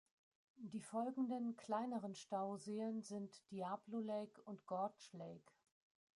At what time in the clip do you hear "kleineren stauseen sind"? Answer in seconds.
1.57-3.39